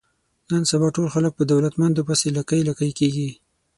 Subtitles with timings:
[0.49, 3.29] نن سبا ټول خلک په دولتمندو پسې لکۍ لکۍ کېږي.